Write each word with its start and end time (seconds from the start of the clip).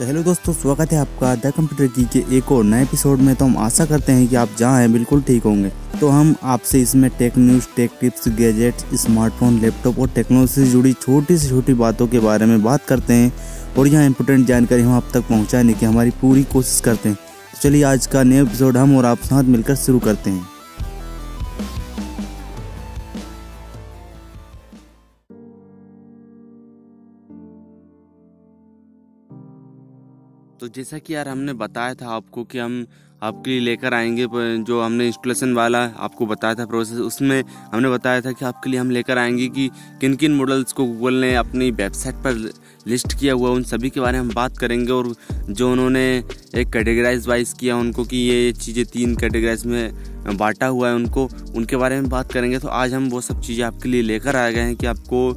तो 0.00 0.06
हेलो 0.06 0.22
दोस्तों, 0.22 0.52
स्वागत 0.52 0.92
है 0.92 0.98
आपका 0.98 1.34
द 1.34 1.50
कंप्यूटर 1.52 1.86
की 1.86 2.04
के 2.12 2.36
एक 2.36 2.50
और 2.52 2.62
नए 2.64 2.82
एपिसोड 2.82 3.18
में। 3.18 3.34
तो 3.36 3.44
हम 3.44 3.56
आशा 3.58 3.84
करते 3.86 4.12
हैं 4.12 4.26
कि 4.28 4.36
आप 4.36 4.50
जहाँ 4.58 4.78
हैं, 4.80 4.92
बिल्कुल 4.92 5.22
ठीक 5.22 5.42
होंगे। 5.44 5.72
तो 6.00 6.08
हम 6.08 6.34
आपसे 6.42 6.80
इसमें 6.82 7.10
tech 7.18 7.36
news 7.38 7.66
tech 7.76 7.98
tips 8.00 8.28
gadgets 8.28 9.02
smartphone 9.02 9.58
laptop 9.60 9.98
और 9.98 10.08
टेक्नोलॉजी 10.08 10.52
से 10.54 10.66
जुड़ी 10.66 10.92
छोटी 10.92 11.36
से 11.38 11.48
छोटी 11.48 11.74
बातों 11.74 12.06
के 12.06 12.18
बारे 12.18 12.46
में 12.46 12.62
बात 12.62 12.84
करते 12.84 13.14
हैं। 13.14 13.32
और 13.78 13.88
यहाँ 13.88 14.06
इंपोर्टेंट 14.06 14.46
जानकारी 14.46 14.82
हम 14.82 14.92
आप 14.92 15.10
तक 15.14 15.28
पहुँचाने 15.28 15.72
की 15.72 15.86
हमारी 15.86 16.10
पूरी 16.20 16.44
कोशिश 16.44 16.80
करते 16.80 17.08
हैं। 17.08 17.16
तो 17.16 17.58
चलिए 17.62 17.82
आज 17.84 18.06
का 18.06 18.22
नया 18.22 18.42
एपिसोड 18.42 18.76
हम 18.76 18.96
और 18.98 19.06
आप 19.06 19.18
साथ 19.24 19.42
मिलकर 19.46 19.76
शुरू 19.76 19.98
करते 19.98 20.30
हैं। 20.30 20.59
जैसा 30.74 30.98
कि 30.98 31.14
यार 31.14 31.28
हमने 31.28 31.52
बताया 31.52 31.94
था 31.94 32.08
आपको 32.08 32.44
कि 32.44 32.58
हम 32.58 32.86
आपके 33.22 33.50
लिए 33.50 33.60
लेकर 33.60 33.94
आएँगे 33.94 34.26
जो 34.64 34.80
हमने 34.82 35.06
इंस्टॉलेशन 35.06 35.54
वाला 35.54 35.78
आपको 35.98 36.26
बताया 36.26 36.54
था 36.54 36.66
प्रोसेस 36.66 36.98
उसमें 36.98 37.42
हमने 37.72 37.88
बताया 37.90 38.20
था 38.20 38.32
कि 38.32 38.44
आपके 38.44 38.70
लिए 38.70 38.80
हम 38.80 38.90
लेकर 38.90 39.18
आएँगे 39.18 39.48
कि 39.48 39.68
किन 40.00 40.14
किन 40.16 40.34
मॉडल्स 40.34 40.72
को 40.72 40.84
गूगल 40.84 41.14
ने 41.14 41.34
अपनी 41.34 41.70
वेबसाइट 41.70 42.14
पर 42.16 42.50
लिस्ट 42.86 43.18
किया 43.20 43.34
हुआ, 43.34 43.50
उन 43.50 43.62
सभी 43.62 43.90
के 43.90 44.00
बारे 44.00 44.20
में 44.20 44.28
हम 44.28 44.34
बात 44.34 44.58
करेंगे 44.58 44.92
और 44.92 45.14
जो 45.50 45.70
उन्होंने 45.72 46.04
एक 46.54 46.72
कैटेगराइज 46.72 47.26
वाइज 47.28 47.52
किया 47.60 47.76
उनको 47.76 48.04
कि 48.04 48.16
ये 48.16 48.52
चीज़ें 48.52 48.84
तीन 48.84 49.16
कैटेगराइज 49.16 49.66
में 49.66 50.36
बांटा 50.36 50.66
हुआ 50.66 50.88
है 50.88 50.94
उनको, 50.94 51.28
उनके 51.56 51.76
बारे 51.76 52.00
में 52.00 52.08
बात 52.10 52.32
करेंगे। 52.32 52.58
तो 52.58 52.68
आज 52.68 52.94
हम 52.94 53.08
वो 53.08 53.20
सब 53.20 53.40
चीज़ें 53.40 53.64
आपके 53.64 53.88
लिए 53.88 54.02
लेकर 54.02 54.36
आ 54.36 54.48
गए 54.50 54.60
हैं 54.60 54.76
कि 54.76 54.86
आपको 54.86 55.32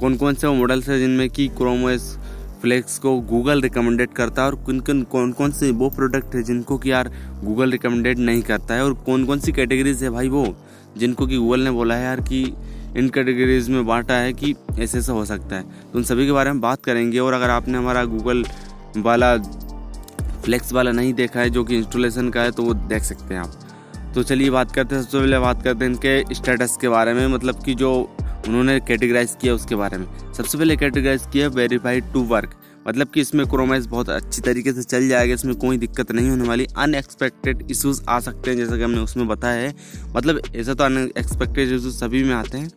कौन 0.00 0.16
कौन 0.16 0.34
से 0.34 0.46
वो 0.46 0.54
मॉडल्स 0.54 0.88
हैं 0.88 0.98
जिनमें 0.98 1.28
कि 1.30 1.48
क्रोमोस 1.48 2.16
फ्लेक्स 2.64 2.98
को 2.98 3.10
गूगल 3.20 3.60
रिकमेंडेड 3.60 4.12
करता 4.12 4.42
है 4.42 4.48
और 4.48 4.54
किन 4.66 4.78
किन 4.80 5.02
कौन 5.02 5.32
कौन 5.32 5.50
से 5.52 5.70
वो 5.70 5.88
प्रोडक्ट 5.90 6.34
है 6.34 6.42
जिनको 6.42 6.78
कि 6.78 6.90
यार 6.90 7.10
गूगल 7.42 7.70
रिकमेंडेड 7.70 8.18
नहीं 8.18 8.42
करता 8.42 8.74
है 8.74 8.84
और 8.84 8.94
कौन 9.06 9.24
कौन 9.24 9.40
सी 9.40 9.52
कैटेगरीज 9.52 10.02
है 10.04 10.10
भाई 10.10 10.28
वो, 10.28 10.46
जिनको 10.96 11.26
कि 11.26 11.36
गूगल 11.36 11.60
ने 11.60 11.70
बोला 11.70 11.94
है 11.94 12.04
यार 12.04 12.20
कि 12.20 12.42
इन 12.96 13.08
कैटेगरीज 13.08 13.68
में 13.68 13.84
बांटा 13.86 14.14
है 14.14 14.32
कि 14.32 14.54
ऐसे 14.80 14.98
ऐसा 14.98 15.12
हो 15.12 15.24
सकता 15.24 15.56
है। 15.56 15.62
तो 15.62 15.98
उन 15.98 16.04
सभी 16.04 16.26
के 16.26 16.32
बारे 16.32 16.52
में 16.52 16.60
बात 16.60 16.84
करेंगे 16.84 17.18
और 17.18 17.32
अगर 17.32 17.50
आपने 17.50 17.78
हमारा 17.78 18.04
गूगल 18.06 18.44
वाला 18.96 19.36
फ्लेक्स 19.36 20.72
वाला 20.72 20.92
नहीं 20.92 21.14
देखा 21.14 21.40
है 21.40 21.50
जो 21.50 21.64
कि 21.64 21.76
इंस्टॉलेशन 21.76 22.30
का 22.30 22.40
है 22.40 22.50
तो 22.50 22.62
वो 22.62 22.74
देख 22.74 23.02
सकते 23.02 23.34
हैं 23.34 23.40
आप। 23.40 24.12
तो 24.14 24.22
चलिए 24.22 24.50
बात 24.50 24.72
करते 24.72 24.94
हैं, 24.94 25.02
सबसे 25.02 25.18
पहले 25.18 25.38
बात 25.38 25.62
करते 25.62 25.84
हैं 25.84 25.92
इनके 25.92 26.34
स्टेटस 26.34 26.76
के 26.80 26.88
बारे 26.88 27.14
में 27.14 27.26
मतलब 27.28 27.62
कि 27.62 27.74
जो 27.74 28.13
उन्होंने 28.48 28.78
कैटेगराइज 28.80 29.36
किया 29.40 29.54
उसके 29.54 29.74
बारे 29.74 29.98
में। 29.98 30.06
सबसे 30.32 30.58
पहले 30.58 30.76
कैटेगराइज 30.76 31.22
किया 31.32 31.48
वेरीफाइड 31.48 32.12
टू 32.12 32.22
वर्क 32.24 32.60
मतलब 32.88 33.08
कि 33.08 33.20
इसमें 33.20 33.46
क्रोमाइज 33.46 33.86
बहुत 33.86 34.08
अच्छी 34.10 34.42
तरीके 34.42 34.72
से 34.72 34.82
चल 34.82 35.08
जाएगा, 35.08 35.34
इसमें 35.34 35.54
कोई 35.54 35.76
दिक्कत 35.78 36.12
नहीं 36.12 36.30
होने 36.30 36.48
वाली। 36.48 36.66
अनएक्सपेक्टेड 36.76 37.70
इश्यूज़ 37.70 38.02
आ 38.08 38.18
सकते 38.20 38.50
हैं, 38.50 38.56
जैसा 38.56 38.76
कि 38.76 38.82
हमने 38.82 38.98
उसमें 38.98 39.28
बताया 39.28 39.62
है। 39.62 39.74
मतलब 40.16 40.40
ऐसा 40.56 40.74
तो 40.74 40.84
अनएक्सपेक्टेड 40.84 41.66
इश्यूज़ 41.66 41.96
सभी 41.96 42.22
में 42.24 42.34
आते 42.34 42.58
हैं। 42.58 42.70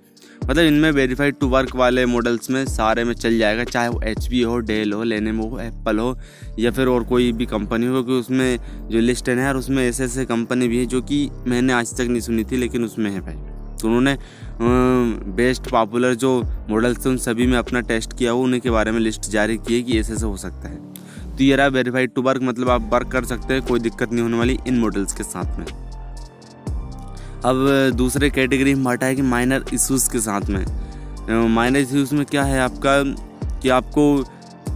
मतलब 0.50 0.64
इनमें 0.64 0.92
वेरीफाइड 0.92 1.36
टू 1.40 1.48
वर्क 1.48 1.76
वाले 1.76 2.06
मॉडल्स 2.06 2.50
में 2.50 2.66
सारे 2.66 3.04
में 3.04 3.14
चल 3.14 3.38
जाएगा, 3.38 3.64
चाहे 3.64 3.88
वो 3.88 4.02
एचपी 4.02 4.42
हो 4.42 4.58
डेल 4.60 4.94
हो 4.94 5.04
लेने 5.04 5.32
में 5.32 5.50
हो 5.50 5.60
एप्पल 5.60 6.00
हो, 6.00 6.18
या 6.60 6.72
फिर 6.72 6.88
और 6.88 7.04
कोई 7.04 7.32
भी 7.32 7.46
कंपनी 7.46 7.86
हो, 7.86 7.94
क्योंकि 7.94 8.12
उसमें 8.12 8.60
जो 8.90 9.00
लिस्ट 9.00 9.30
है 9.30 9.38
यार, 9.38 9.56
उसमें 9.56 9.90
ऐसे 9.90 10.04
ऐसे 10.04 10.26
कंपनी 10.26 10.68
भी 10.68 10.78
है 10.78 10.86
जो 10.86 11.02
कि 11.02 11.30
मैंने 11.48 11.74
आज 11.74 11.96
तक 11.96 12.02
नहीं 12.02 12.22
सुनी 12.22 12.44
थी, 12.44 12.58
लेकिन 12.58 12.84
उसमें 12.84 13.12
है 13.12 13.22
भाई। 13.22 13.57
तो 13.78 13.88
उन्होंने 13.88 14.18
बेस्ट 15.34 15.70
पॉपुलर 15.70 16.14
जो 16.16 16.42
मॉडल्स 16.70 17.06
थे, 17.06 17.10
उन 17.10 17.18
सभी 17.20 17.48
में 17.48 17.58
अपना 17.58 17.82
टेस्ट 17.84 18.18
किया। 18.18 18.32
हो 18.32 18.42
उन्हीं 18.42 18.62
के 18.62 18.70
बारे 18.70 18.92
में 18.92 19.00
लिस्ट 19.00 19.30
जारी 19.32 19.58
की 19.58 19.76
है 19.76 19.82
कि 19.82 20.00
ऐसे 20.00 20.14
ऐसे 20.14 20.26
हो 20.26 20.38
सकता 20.38 20.70
है। 20.70 20.76
तो 21.28 21.44
ये 21.44 21.56
रहा 21.56 21.68
वेरीफाइड 21.70 22.14
टू 22.14 22.22
वर्क 22.22 22.42
मतलब 22.44 22.70
आप 22.70 22.90
वर्क 22.94 23.12
कर 23.12 23.26
सकते 23.26 23.54
हैं, 23.54 23.66
कोई 23.66 23.80
दिक्कत 23.80 24.12
नहीं 24.12 24.24
होने 24.24 24.38
वाली 24.38 24.58
इन 24.68 24.80
मॉडल्स 24.80 25.14
के 25.14 25.24
साथ 25.24 25.60
में। 25.60 25.66
अब 27.46 27.92
दूसरे 27.96 28.30
कैटेगरी 28.30 28.74
में 28.74 28.84
बांटा 28.84 29.06
है 29.06 29.16
कि 29.16 29.22
माइनर 29.24 29.66
इश्यूज़ 29.74 30.10
के 30.12 30.20
साथ 30.20 30.50
में। 30.50 30.66
माइनर 31.50 31.80
इश्यूज़ 31.80 32.16
में 32.16 32.26
क्या 32.26 32.44
है 32.44 32.60
आपका, 32.60 33.02
कि 33.62 33.70
आपको 33.70 34.24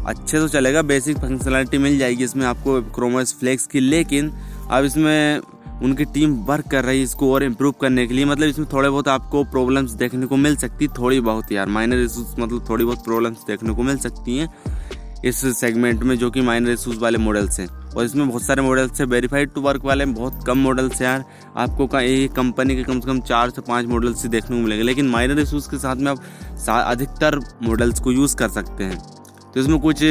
अच्छे 0.02 0.38
तो 0.38 0.48
चलेगा 0.48 0.82
बेसिक 0.82 1.18
फंक्शनलिटी 1.18 1.78
मिल 1.78 1.98
जाएगी 1.98 2.24
इसमें 2.24 2.46
आपको 2.46 2.82
क्रोमोस 2.92 3.36
फ्लेक्स 3.40 3.66
की, 3.68 3.80
लेकिन 3.80 4.32
अब 4.72 4.84
इसमें 4.86 5.42
उनकी 5.82 6.06
टीम 6.06 6.34
वर्क 6.46 6.68
कर 6.72 6.84
रही 6.86 6.98
है 6.98 7.04
इसको 7.04 7.34
और 7.34 7.44
इम्प्रूव 7.44 7.74
करने 7.82 8.06
के 8.08 8.14
लिए। 8.14 8.26
मतलब 8.26 8.50
इसमें 8.50 8.68
थोड़े 8.74 8.90
बहुत 8.90 9.08
आपको 9.08 9.44
प्रॉब्लम्स 9.44 9.92
देखने 9.94 10.26
को 10.26 10.38
मिल 10.38 10.56
सकती, 10.56 10.88
थोड़ी 10.90 11.20
बहुत 11.22 11.52
यार। 11.52 11.68
माइनर 11.70 12.00
इशूज 12.00 12.40
मतलब 12.40 12.66
थोड़ी 12.70 12.86
बहुत 12.86 13.04
प्रॉब्लम्स 13.04 13.46
देखने 13.48 13.74
को 13.74 13.84
मिल 13.84 13.98
सकती 13.98 14.38
हैं 14.38 14.54
इस 15.26 15.40
सेगमेंट 15.58 16.04
में 16.04 16.18
जो 16.18 16.30
कि 16.32 16.42
माइनर 16.42 16.70
इशूज 16.70 16.98
वाले 16.98 17.18
मॉडल्स 17.18 17.60
हैं। 17.60 17.68
और 17.68 18.06
इसमें 18.06 18.28
बहुत 18.28 18.44
सारे 18.44 18.62
मॉडल्स 18.62 19.00
हैं 19.02 19.08
वेरीफाइड 19.08 19.54
टू 19.54 19.62
वर्क 19.62 19.86
वाले, 19.86 20.06
बहुत 20.06 20.44
कम 20.48 20.58
मॉडल्स 20.58 21.02
हैं 21.02 21.08
यार। 21.08 21.24
आपको 21.58 21.88
का 21.88 22.02
एक 22.02 22.32
कंपनी 22.32 22.76
के 22.76 22.84
कम 22.84 23.00
से 23.00 23.08
कम 23.08 23.20
चार 23.22 23.50
से 23.50 23.62
पाँच 23.62 23.86
मॉडल्स 23.86 24.24
ही 24.24 24.30
देखने 24.30 24.58
को 24.58 24.64
मिलेंगे। 24.64 24.84
लेकिन 24.84 25.10
माइनर 25.10 25.40
इशूज 25.40 25.68
के 25.68 25.78
साथ 25.78 25.96
में 25.96 26.12
आप 26.12 26.24
अधिकतर 26.86 27.40
मॉडल्स 27.64 28.00
को 28.00 28.12
यूज़ 28.12 28.36
कर 28.36 28.50
सकते 28.50 28.84
हैं। 28.84 29.00
तो 29.54 29.60
इसमें 29.60 29.80
कुछ 29.80 30.04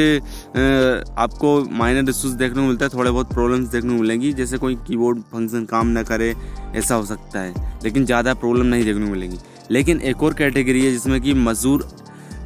आपको 1.17 1.49
माइनर 1.73 2.09
इशूज 2.09 2.33
देखने 2.33 2.61
को 2.61 2.67
मिलता 2.67 2.85
है, 2.85 2.89
थोड़े 2.89 3.11
बहुत 3.11 3.33
प्रॉब्लम्स 3.33 3.69
देखने 3.69 3.89
को 3.89 4.01
मिलेंगी, 4.01 4.33
जैसे 4.33 4.57
कोई 4.57 4.75
कीबोर्ड 4.87 5.19
फ़ंक्शन 5.31 5.65
काम 5.65 5.87
ना 5.87 6.03
करे, 6.03 6.33
ऐसा 6.75 6.95
हो 6.95 7.05
सकता 7.05 7.39
है, 7.39 7.53
लेकिन 7.83 8.05
ज़्यादा 8.05 8.33
प्रॉब्लम 8.35 8.65
नहीं 8.65 8.83
देखने 8.85 9.05
को 9.05 9.11
मिलेंगी। 9.11 9.37
लेकिन 9.71 10.01
एक 10.01 10.23
और 10.23 10.33
कैटेगरी 10.33 10.85
है 10.85 10.91
जिसमें 10.91 11.19
कि 11.21 11.33
मजदूर 11.33 11.87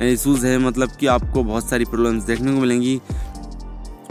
इशूज़ 0.04 0.46
है 0.46 0.58
मतलब 0.60 0.92
कि 1.00 1.08
आपको 1.08 1.44
बहुत 1.44 1.70
सारी 1.70 1.86
प्रॉब्लम्स 1.86 2.24
देखने 2.24 2.54
को 2.54 2.60
मिलेंगी। 2.60 3.00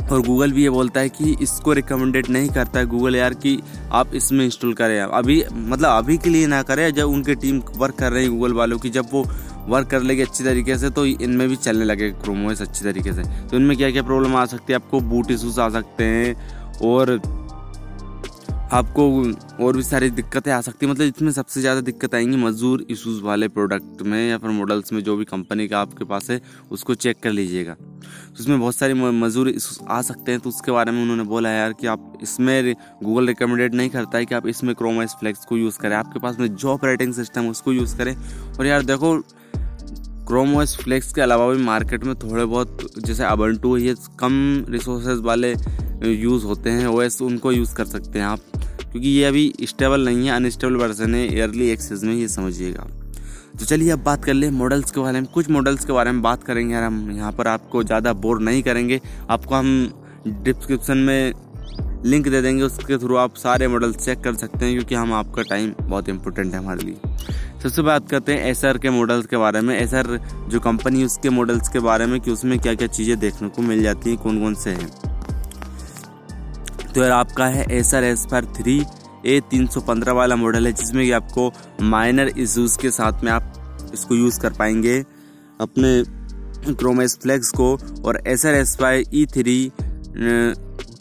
और 0.04 0.20
गूगल 0.22 0.52
भी 0.52 0.62
ये 0.62 0.70
बोलता 0.70 1.00
है 1.00 1.08
कि 1.08 1.36
इसको 1.42 1.72
रिकमेंडेड 1.72 2.26
नहीं 2.30 2.48
करता 2.48 2.78
है 2.78 2.86
गूगल 2.86 3.16
यार 3.16 3.34
कि 3.34 3.58
आप 3.92 4.14
इसमें 4.14 4.44
इंस्टॉल 4.44 4.72
करें। 4.74 5.00
अभी 5.00 5.42
मतलब 5.50 5.88
अभी 5.88 6.16
के 6.18 6.30
लिए 6.30 6.46
ना 6.46 6.62
करें, 6.62 6.92
जब 6.94 7.08
उनके 7.08 7.34
टीम 7.34 7.60
वर्क 7.76 7.94
कर 7.98 8.12
रही 8.12 8.24
है 8.24 8.30
गूगल 8.30 8.52
वालों 8.52 8.78
की, 8.78 8.90
जब 8.90 9.06
वो 9.12 9.24
वर्क 9.68 9.88
कर 9.90 10.02
लेगी 10.02 10.22
अच्छी 10.22 10.44
तरीके 10.44 10.76
से 10.78 10.90
तो 10.90 11.06
इनमें 11.06 11.48
भी 11.48 11.56
चलने 11.58 11.84
लगे 11.84 12.10
क्रोमोस 12.12 12.62
अच्छी 12.62 12.84
तरीके 12.84 13.12
से। 13.12 13.22
तो 13.48 13.56
इनमें 13.56 13.76
क्या 13.76 13.90
क्या 13.90 14.02
प्रॉब्लम 14.02 14.36
आ 14.36 14.44
सकती 14.46 14.72
है? 14.72 14.78
आपको 14.78 15.00
बूट 15.02 15.30
इशूज 15.30 15.58
आ 15.58 15.68
सकते 15.70 16.04
हैं 16.06 16.80
और 16.82 17.20
आपको 18.72 19.04
और 19.64 19.76
भी 19.76 19.82
सारी 19.82 20.08
दिक्कतें 20.10 20.50
आ 20.52 20.60
सकती 20.60 20.86
है। 20.86 20.92
मतलब 20.92 21.06
इसमें 21.06 21.30
सबसे 21.32 21.60
ज़्यादा 21.60 21.80
दिक्कत 21.80 22.14
आएँगी 22.14 22.36
मजदूर 22.36 22.84
इशूज़ 22.90 23.22
वाले 23.22 23.48
प्रोडक्ट 23.48 24.02
में 24.02 24.28
या 24.28 24.38
फिर 24.38 24.50
मॉडल्स 24.50 24.92
में, 24.92 25.02
जो 25.02 25.16
भी 25.16 25.24
कंपनी 25.24 25.66
का 25.68 25.80
आपके 25.80 26.04
पास 26.04 26.30
है, 26.30 26.40
उसको 26.70 26.94
चेक 26.96 27.20
कर 27.22 27.30
लीजिएगा। 27.30 27.74
तो 27.74 28.40
इसमें 28.40 28.58
बहुत 28.60 28.76
सारी 28.76 28.94
मजदूर 28.94 29.48
इशूज़ 29.48 29.78
आ 29.88 30.00
सकते 30.02 30.32
हैं 30.32 30.40
तो 30.40 30.48
उसके 30.48 30.72
बारे 30.72 30.92
में 30.92 31.00
उन्होंने 31.02 31.24
बोला 31.24 31.48
है 31.48 31.58
यार 31.58 31.72
कि 31.72 31.86
आप 31.86 32.18
इसमें 32.22 32.74
गूगल 33.04 33.26
रिकमेंडेड 33.26 33.74
नहीं 33.74 33.90
करता 33.90 34.18
है 34.18 34.26
कि 34.26 34.34
आप 34.34 34.46
इसमें 34.48 34.74
क्रोमाइस 34.74 35.14
फ्लेक्स 35.20 35.44
को 35.44 35.56
यूज़ 35.56 35.78
करें। 35.78 35.96
आपके 35.96 36.20
पास 36.20 36.38
में 36.40 36.48
जो 36.48 36.68
ऑपरेटिंग 36.68 37.14
सिस्टम 37.14 37.48
उसको 37.48 37.72
यूज़ 37.72 37.96
करें। 37.98 38.14
और 38.58 38.66
यार 38.66 38.82
देखो 38.84 39.16
क्रोम 40.26 40.54
ओएस 40.56 40.76
फ्लेक्स 40.76 41.12
के 41.12 41.20
अलावा 41.20 41.46
भी 41.46 41.62
मार्केट 41.62 42.04
में 42.04 42.14
थोड़े 42.14 42.44
बहुत, 42.44 42.78
जैसे 42.98 43.24
अबंटू 43.24 43.76
ये 43.76 43.94
कम 44.20 44.64
रिसोर्सेज 44.70 45.18
वाले 45.24 45.52
यूज़ 46.04 46.44
होते 46.44 46.70
हैं। 46.70 46.86
ओएस 46.86 47.20
उनको 47.22 47.52
यूज़ 47.52 47.74
कर 47.74 47.84
सकते 47.86 48.18
हैं 48.18 48.26
आप। 48.26 48.40
क्योंकि 48.82 49.08
ये 49.08 49.24
अभी 49.24 49.52
स्टेबल 49.62 50.04
नहीं 50.04 50.26
है 50.26 50.34
अनस्टेबल 50.34 50.76
वर्जन 50.76 51.14
है 51.14 51.26
एयरली 51.26 51.68
एक्सेस 51.70 52.02
में, 52.04 52.14
ये 52.14 52.28
समझिएगा 52.28 52.86
तो 53.54 53.64
चलिए 53.64 53.90
अब 53.90 54.02
बात 54.04 54.24
कर 54.24 54.34
ले 54.34 54.50
मॉडल्स 54.52 54.90
के 54.90 55.00
बारे 55.00 55.20
में। 55.20 55.28
कुछ 55.34 55.50
मॉडल्स 55.50 55.84
के 55.84 55.92
बारे 55.92 56.12
में 56.12 56.22
बात 56.22 56.42
करेंगे 56.44 56.74
यार 56.74 56.82
हम। 56.82 57.10
यहाँ 57.10 57.32
पर 57.32 57.48
आपको 57.48 57.82
ज़्यादा 57.84 58.12
बोर 58.14 58.40
नहीं 58.40 58.62
करेंगे। 58.62 59.00
आपको 59.30 59.54
हम 59.54 59.92
डिस्क्रिप्शन 60.26 60.98
में 60.98 61.32
लिंक 62.04 62.28
दे 62.28 62.40
देंगे, 62.42 62.62
उसके 62.62 62.96
थ्रू 62.98 63.16
आप 63.16 63.34
सारे 63.36 63.68
मॉडल्स 63.68 63.96
चेक 63.96 64.20
कर 64.20 64.34
सकते 64.34 64.64
हैं, 64.64 64.74
क्योंकि 64.74 64.94
हम 64.94 65.12
आपका 65.14 65.42
टाइम 65.42 65.72
बहुत 65.80 66.08
इंपॉर्टेंट 66.08 66.52
है 66.52 66.58
हमारे 66.58 66.84
लिए। 66.84 66.96
सबसे 67.64 67.82
बात 67.82 68.08
करते 68.08 68.32
हैं 68.32 68.46
एसआर 68.46 68.78
के 68.78 68.90
मॉडल्स 68.90 69.26
के 69.26 69.36
बारे 69.36 69.60
में। 69.60 69.74
एसआर 69.76 70.06
जो 70.50 70.58
कंपनी 70.60 71.04
उसके 71.04 71.30
मॉडल्स 71.30 71.68
के 71.68 71.80
बारे 71.80 72.06
में 72.06 72.20
कि 72.20 72.30
उसमें 72.30 72.58
क्या 72.58 72.74
क्या 72.74 72.88
चीज़ें 72.88 73.18
देखने 73.18 73.48
को 73.48 73.62
मिल 73.62 73.82
जाती 73.82 74.10
हैं 74.10 74.18
कौन 74.18 74.40
कौन 74.40 74.54
से 74.54 74.70
हैं। 74.70 74.88
तो 76.86 77.00
यार 77.00 77.10
आपका 77.10 77.46
है 77.46 77.64
एस 77.70 77.94
आर 77.94 78.04
एस 78.04 78.26
पर 78.30 78.44
थ्री 78.56 78.76
ए 79.26 79.40
तीन 79.50 79.66
सौ 79.66 79.80
पंद्रह 79.80 80.12
वाला 80.12 80.36
मॉडल 80.36 80.66
है, 80.66 80.72
जिसमें 80.72 81.04
कि 81.04 81.10
आपको 81.12 81.50
माइनर 81.82 82.28
इशूज़ 82.28 82.78
के 82.78 82.90
साथ 82.90 83.24
में 83.24 83.32
आप 83.32 83.90
इसको 83.94 84.14
यूज़ 84.14 84.40
कर 84.40 84.52
पाएँगे। 84.52 84.98
अपने 85.60 86.74
क्रोमेस 86.74 87.18
फ्लेक्स 87.22 87.50
को 87.52 87.72
और 88.04 88.22
S 88.26 88.46
R 88.46 88.54
S 88.54 88.76
five 88.76 89.04
E 89.14 89.26
three 89.34 89.72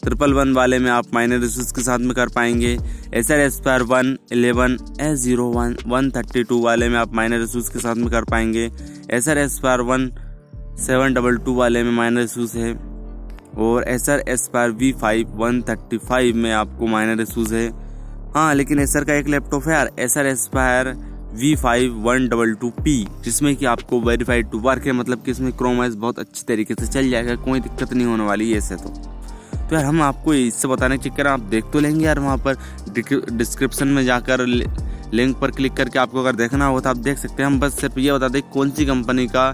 triple 0.03 0.33
one 0.33 0.53
वाले 0.53 0.79
में 0.79 0.89
आप 0.91 1.13
माइनर 1.13 1.43
इशूज 1.43 1.71
के 1.71 1.81
साथ 1.81 1.99
में 1.99 2.13
कर 2.15 2.29
पाएँगे। 2.35 2.77
एस 3.13 3.31
आर 3.31 3.39
एस 3.39 3.59
पर 3.65 3.83
one 3.83 4.17
eleven 4.31 4.77
S 5.01 5.19
zero 5.19 5.45
one 5.51 5.75
one 5.87 6.09
thirty 6.11 6.43
two 6.43 6.61
वाले 6.61 6.89
में 6.89 6.97
आप 6.99 7.13
माइनर 7.15 7.41
इशूज 7.41 7.69
के 7.69 7.79
साथ 7.79 7.95
में 7.95 8.09
कर 8.09 8.23
पाएँगे। 8.23 8.69
एस 9.09 9.29
आर 9.29 9.37
एस 9.37 9.59
पर 9.59 9.81
वन 9.81 10.09
सेवन 10.79 11.13
डबल 11.13 11.37
टू 11.37 11.55
वाले 11.55 11.83
में 11.83 11.91
माइनर 11.91 12.21
इशूज 12.21 12.55
है। 12.55 12.73
और 13.59 13.83
एस 13.87 14.09
आर 14.09 14.23
एस 14.29 14.49
पर 14.53 14.71
V 14.71 14.91
five 15.01 15.31
one 15.35 15.61
thirty 15.61 15.97
five 15.99 16.35
में 16.35 16.51
आपको 16.51 16.87
माइनर 16.87 17.21
इशूज 17.21 17.53
है। 17.53 17.67
हाँ 18.35 18.53
लेकिन 18.55 18.79
एसर 18.79 19.03
का 19.03 19.13
एक 19.13 19.27
लैपटॉप 19.27 19.67
है 19.67 19.73
यार। 19.73 19.91
S 19.99 20.17
R 20.17 20.25
S 20.25 20.49
V 21.35 21.55
five 21.55 21.93
one 22.01 22.27
double 22.29 22.53
two 22.53 22.69
P 22.79 22.95
जिसमें 23.23 23.55
कि 23.55 23.65
आपको 23.65 23.99
वेरीफाइड 24.01 24.49
टू 24.51 24.59
वर्क 24.59 24.85
है। 24.85 24.91
मतलब 24.91 25.23
कि 25.25 25.31
इसमें 25.31 25.51
क्रोमाइज 25.57 25.95
बहुत 25.95 26.19
अच्छी 26.19 26.43
तरीके 26.47 26.73
से 26.73 26.87
चल 26.87 27.09
जाएगा। 27.09 27.35
कोई 27.45 27.59
दिक्कत 27.59 27.93
नहीं 27.93 28.07
होने 28.07 28.23
वाली 28.23 28.51
है 28.51 28.57
ऐसे 28.57 28.75
तो। 28.75 28.93
तो 29.73 29.77
यार 29.77 29.85
हम 29.85 30.01
आपको 30.01 30.33
इससे 30.33 30.67
बताने 30.67 30.97
के 30.97 31.09
चक्कर 31.09 31.27
आप 31.27 31.39
देख 31.51 31.65
तो 31.73 31.79
लेंगे 31.79 32.05
यार 32.05 32.19
वहाँ 32.19 32.37
पर। 32.37 32.57
डिस्क्रिप्शन 33.31 33.87
में 33.87 34.03
जाकर 34.05 34.45
लिंक 34.45 35.37
पर 35.37 35.51
क्लिक 35.51 35.73
करके 35.73 35.99
आपको 35.99 36.19
अगर 36.19 36.35
देखना 36.35 36.65
हो 36.65 36.81
तो 36.81 36.89
आप 36.89 36.97
देख 36.97 37.17
सकते 37.17 37.43
हैं। 37.43 37.47
हम 37.47 37.59
बस 37.59 37.79
सिर्फ़ 37.81 37.99
ये 37.99 38.13
बता 38.13 38.27
दें 38.27 38.41
कौन 38.53 38.69
सी 38.69 38.85
कंपनी 38.85 39.25
का 39.27 39.45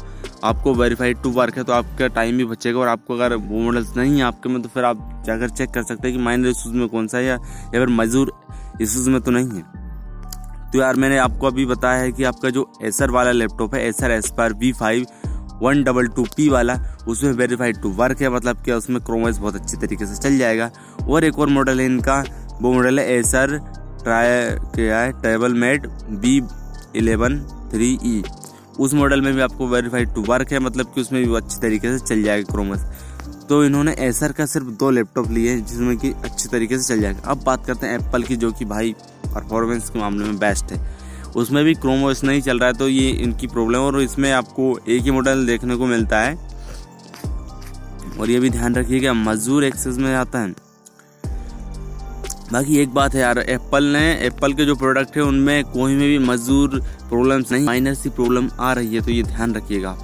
आपको 0.44 0.74
वेरीफाइड 0.74 1.22
टू 1.24 1.30
वर्क 1.32 1.58
है 1.58 1.64
तो 1.64 1.74
आपका 1.74 2.08
टाइम 2.10 2.38
भी 2.38 2.46
बचेगा। 2.46 2.80
और 2.80 2.88
आपको 2.88 3.14
अगर 3.14 3.36
वो 3.36 3.60
मॉडल्स 3.62 3.96
नहीं 3.98 4.18
है 4.18 4.24
आपके 4.24 4.50
में 4.50 4.62
तो 4.62 4.70
फिर 4.70 4.86
आप 4.86 5.24
जाकर 5.28 5.50
चेक 5.50 5.70
कर 5.70 5.84
सकते 5.84 6.08
हैं 6.08 6.18
कि 6.18 6.24
माइनर 6.24 6.48
इशूज़ 6.48 6.74
में 6.74 6.88
कौन 6.90 7.08
सा 7.08 7.18
है 7.18 7.24
या, 7.26 7.38
फिर 7.72 7.88
मजदूर 7.92 8.32
इशूज़ 8.82 9.10
में 9.10 9.22
तो 9.22 9.32
नहीं 9.32 9.50
है। 9.50 9.64
तो 10.72 10.80
यार 10.80 10.96
मैंने 10.96 11.18
आपको 11.20 11.48
अभी 11.48 11.66
बताया 11.66 12.02
है 12.02 12.12
कि 12.12 12.24
आपका 12.24 12.50
जो 12.50 12.72
एसर 12.84 13.12
वाला 13.12 13.32
लैपटॉप 13.32 13.76
है 13.76 13.88
Acer 13.88 14.12
Aspire 14.12 14.54
V 14.54 14.72
five 14.74 15.06
one 15.62 15.84
double 15.84 16.08
two 16.08 16.24
P 16.38 16.48
वाला, 16.50 16.76
उसमें 17.08 17.32
वेरीफाइड 17.34 17.82
टू 17.82 17.90
वर्क 17.94 18.22
है 18.22 18.30
मतलब 18.30 18.64
क्या 18.64 18.78
उसमें 18.78 19.02
क्रोमाइज 19.02 19.38
बहुत 19.38 19.56
अच्छी 19.56 19.78
तरीके 19.78 20.06
से 20.06 20.16
चल 20.18 20.38
जाएगा। 20.38 20.70
और 21.10 21.24
एक 21.24 21.40
और 21.40 21.50
मॉडल 21.50 21.80
है 21.80 21.86
इनका, 21.86 22.24
वो 22.62 22.74
मॉडल 22.74 23.00
है 23.00 23.12
एसर 23.14 23.58
ट्राई 24.04 24.56
क्या 24.76 25.00
है 25.00 25.12
TravelMate 25.56 25.88
B 26.22 26.42
eleven 26.96 27.40
three 27.72 27.98
E 28.04 28.22
उस 28.80 28.94
मॉडल 28.94 29.22
में 29.22 29.34
भी 29.34 29.42
आपको 29.42 29.68
वेरीफाइड 29.68 30.14
टू 30.16 30.22
वर्क 30.24 30.52
है 30.52 30.60
मतलब 30.60 30.92
कि 30.96 31.02
उसमें 31.02 31.24
भी 31.24 31.36
अच्छी 31.36 31.60
तरीके 31.62 31.98
से 31.98 32.06
चल 32.06 32.24
जाएगा 32.24 32.52
क्रोमस 32.52 32.86
तो 33.50 33.64
इन्होंने 33.66 33.94
एसर 34.00 34.32
का 34.32 34.46
सिर्फ़ 34.46 34.68
दो 34.70 34.90
लैपटॉप 34.92 35.30
लिए 35.32 35.52
हैं, 35.52 35.66
जिसमें 35.66 35.98
कि 35.98 36.12
अच्छी 36.24 36.50
तरीके 36.50 36.78
से 36.78 36.84
चल 36.88 37.02
जाएगा। 37.02 37.30
अब 37.32 37.42
बात 37.44 37.66
करते 37.66 37.88
हैं 37.88 38.00
एप्पल 38.00 38.24
की, 38.24 38.36
जो 38.36 38.52
कि 38.52 38.66
भाई 38.66 38.94
परफॉर्मेंस 39.26 39.90
के 39.90 40.00
मामले 40.00 40.26
में 40.26 40.38
बेस्ट 40.40 40.72
है। 40.72 40.78
उसमें 41.36 41.64
भी 41.66 41.74
क्रोम 41.74 42.04
ओएस 42.04 42.24
नहीं 42.24 42.42
चल 42.42 42.60
रहा 42.60 42.70
है 42.70 42.74
तो 42.74 42.88
ये 42.88 43.10
इनकी 43.10 43.48
प्रॉब्लम 43.48 43.80
और 43.80 44.02
इसमें 44.02 44.32
आपको 44.32 44.78
एक 44.88 45.04
ही 45.04 45.12
मॉडल 45.12 45.46
देखने 45.46 45.76
को 45.76 45.86
मिलता 45.86 46.22
है। 46.22 46.36
और 48.20 48.30
ये 48.30 48.40
भी 48.40 48.50
ध्यान 48.50 48.76
रखिएगा, 48.76 49.14
मजदूर 49.14 49.64
एक्सेस 49.64 49.98
में 49.98 50.14
आता 50.16 50.40
है। 50.40 50.54
बाकी 52.52 52.78
एक 52.78 52.90
बात 52.90 53.14
है 53.16 53.22
यार 53.22 53.38
एप्पल 53.40 53.84
ने 53.86 54.02
एप्पल 54.26 54.54
के 54.54 54.66
जो 54.66 54.76
प्रोडक्ट 54.76 55.18
है, 55.18 55.24
उनमें 55.24 55.64
कोई 55.64 55.96
में 55.96 56.08
भी 56.08 56.18
मजदूर 56.20 56.80
प्रॉब्लम्स 57.10 57.52
नहीं 57.52 57.66
माइनर 57.66 57.94
सी 57.94 58.10
प्रॉब्लम 58.10 58.50
आ 58.60 58.74
रही 58.74 58.96
है 58.96 59.02
तो 59.02 59.12
ये 59.12 59.24
ध्यान 59.24 59.54
रखिएगा। 59.56 59.98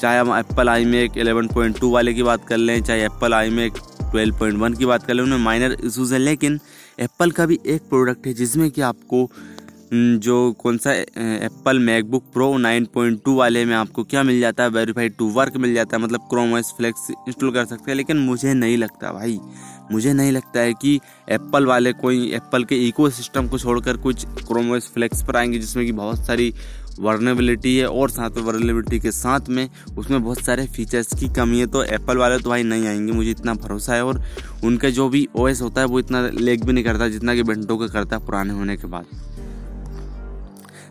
चाहे 0.00 0.18
हम 0.18 0.32
एप्पल 0.38 0.68
आई 0.68 0.84
में 0.84 0.98
एक 1.00 1.16
एलेवन 1.18 1.48
पॉइंट 1.48 1.78
टू 1.80 1.90
वाले 1.90 2.14
की 2.14 2.22
बात 2.22 2.46
कर 2.48 2.56
लें, 2.56 2.82
चाहे 2.82 3.04
एप्पल 3.04 3.34
आई 3.34 3.50
में 3.50 3.64
एक 3.66 3.78
ट्वेल्व 4.00 4.38
पॉइंट 4.38 4.58
वन 4.58 4.74
की 4.74 4.86
बात 4.86 5.06
कर 5.06 5.14
लें, 5.14 5.22
उनमें 5.22 5.38
माइनर 5.38 5.76
इशूज़ 5.84 6.12
हैं, 6.14 6.20
लेकिन 6.20 6.58
एप्पल 7.00 7.30
का 7.30 7.46
भी 7.46 7.58
एक 7.66 7.82
प्रोडक्ट 7.82 8.26
है, 8.26 8.32
जिसमें 8.34 8.70
कि 8.70 8.80
आपको 8.80 9.30
जो 9.94 10.52
कौन 10.52 10.78
सा 10.78 10.92
एप्पल 10.92 11.78
मैकबुक 11.78 12.24
प्रो 12.32 12.58
9.2 12.58 13.36
वाले 13.36 13.64
में 13.64 13.74
आपको 13.76 14.04
क्या 14.04 14.22
मिल 14.22 14.40
जाता 14.40 14.62
है? 14.62 14.68
वेरीफाइड 14.68 15.16
टू 15.18 15.28
वर्क 15.28 15.56
मिल 15.56 15.74
जाता 15.74 15.96
है। 15.96 16.02
मतलब 16.02 16.20
क्रोम 16.20 16.52
ओएस 16.52 16.72
फ्लेक्स 16.76 17.10
इंस्टॉल 17.10 17.50
कर 17.50 17.64
सकते 17.64 17.90
हैं। 17.90 17.96
लेकिन 17.96 18.16
मुझे 18.16 18.54
नहीं 18.54 18.76
लगता 18.76 19.12
भाई। 19.12 19.38
मुझे 19.92 20.12
नहीं 20.12 20.32
लगता 20.32 20.60
है 20.60 20.72
कि 20.72 21.00
एप्पल 21.28 21.66
वाले 21.66 21.92
कोई 21.92 22.32
एप्पल 22.32 22.64
के 22.64 22.76
इको 22.88 23.10
को 23.48 23.58
छोड़कर 23.58 23.96
कुछ 23.96 24.24
क्रोम 24.24 24.70
ओएस 24.72 24.90
फ्लेक्स 24.94 25.22
पर 25.22 25.36
आएँगे, 25.36 25.58
जिसमें 25.58 25.86
कि 25.86 25.92
बहुत 25.92 26.26
सारी 26.26 26.54
वर्नेबिलिटी 27.00 27.76
है 27.76 27.86
और 27.86 28.10
साथ 28.10 28.30
में 28.30 28.42
वर्नेबिलिटी 28.42 29.00
के 29.00 29.10
साथ 29.10 29.40
में 29.48 29.70
उसमें 29.98 30.22
बहुत 30.22 30.40
सारे 30.40 30.66
फीचर्स 30.66 31.06
की 31.20 31.28
कमी 31.28 31.58
है। 31.58 31.66
तो 31.66 31.84
एप्पल 31.84 32.16
वाले 32.16 32.38
तो 32.38 32.50
भाई 32.50 32.62
नहीं 32.62 32.86
आएँगे, 32.86 33.12
मुझे 33.12 33.30
इतना 33.30 33.54
भरोसा 33.54 33.94
है। 33.94 34.04
और 34.04 34.22
उनका 34.64 34.90
जो 34.90 35.08
भी 35.08 35.28
ओएस 35.36 35.62
होता 35.62 35.80
है, 35.80 35.86
वो 35.86 35.98
इतना 35.98 36.28
लेग 36.28 36.64
भी 36.64 36.72
नहीं 36.72 36.84
करता, 36.84 37.08
जितना 37.08 37.34
कि 37.34 37.42
बेंटो 37.42 37.76
का 37.76 37.86
करता 37.86 38.16
है 38.16 38.26
पुराने 38.26 38.52
होने 38.52 38.76
के 38.76 38.86
बाद। 38.86 39.04